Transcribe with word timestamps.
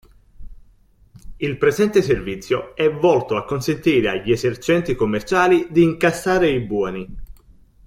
Il 1.37 1.57
presente 1.59 2.01
servizio 2.01 2.75
è 2.75 2.91
volto 2.91 3.35
a 3.37 3.45
consentire 3.45 4.09
agli 4.09 4.31
esercenti 4.31 4.95
commerciali 4.95 5.67
di 5.69 5.83
incassare 5.83 6.49
i 6.49 6.59
buoni. 6.59 7.17